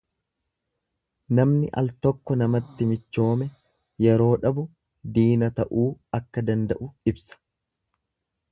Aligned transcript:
Namni 1.39 1.67
al 1.81 1.91
tokko 2.05 2.37
namatti 2.41 2.87
michoome 2.93 3.49
yeroo 4.05 4.31
dhabu 4.47 4.65
diina 5.19 5.53
ta'uu 5.61 5.87
akka 6.21 6.45
danda'u 6.49 6.91
ibsa. 7.13 7.39